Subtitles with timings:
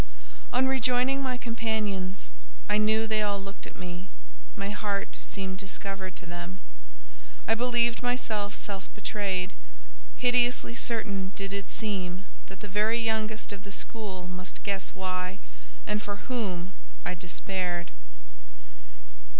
[0.51, 2.31] On rejoining my companions,
[2.67, 6.57] I knew they all looked at me—my heart seemed discovered to them:
[7.47, 9.53] I believed myself self betrayed.
[10.17, 15.37] Hideously certain did it seem that the very youngest of the school must guess why
[15.85, 16.73] and for whom
[17.05, 17.91] I despaired.